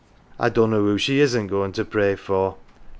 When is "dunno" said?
0.49-0.77